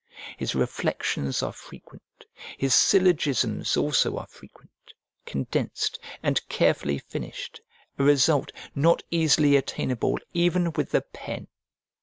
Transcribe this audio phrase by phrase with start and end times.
[0.35, 2.25] His reflections are frequent,
[2.57, 4.71] his syllogisms also are frequent,
[5.27, 7.61] condensed, and carefully finished,
[7.99, 11.49] a result not easily attainable even with the pen.